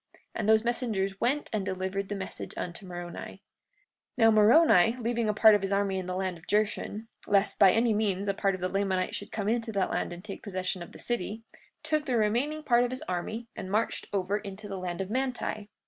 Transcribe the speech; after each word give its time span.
And 0.33 0.49
those 0.49 0.63
messengers 0.63 1.21
went 1.21 1.47
and 1.53 1.63
delivered 1.63 2.09
the 2.09 2.15
message 2.15 2.57
unto 2.57 2.87
Moroni. 2.87 3.33
43:25 3.37 3.39
Now 4.17 4.31
Moroni, 4.31 4.95
leaving 4.99 5.29
a 5.29 5.33
part 5.35 5.53
of 5.53 5.61
his 5.61 5.71
army 5.71 5.99
in 5.99 6.07
the 6.07 6.15
land 6.15 6.39
of 6.39 6.47
Jershon, 6.47 7.05
lest 7.27 7.59
by 7.59 7.71
any 7.71 7.93
means 7.93 8.27
a 8.27 8.33
part 8.33 8.55
of 8.55 8.61
the 8.61 8.67
Lamanites 8.67 9.15
should 9.15 9.31
come 9.31 9.47
into 9.47 9.71
that 9.73 9.91
land 9.91 10.11
and 10.11 10.25
take 10.25 10.41
possession 10.41 10.81
of 10.81 10.91
the 10.93 10.97
city, 10.97 11.43
took 11.83 12.05
the 12.07 12.17
remaining 12.17 12.63
part 12.63 12.83
of 12.83 12.89
his 12.89 13.03
army 13.03 13.45
and 13.55 13.69
marched 13.69 14.07
over 14.11 14.39
into 14.39 14.67
the 14.67 14.79
land 14.79 15.01
of 15.01 15.11
Manti. 15.11 15.69